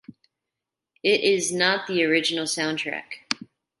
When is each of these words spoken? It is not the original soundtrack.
It 1.03 1.21
is 1.23 1.51
not 1.53 1.85
the 1.85 2.03
original 2.03 2.45
soundtrack. 2.45 3.27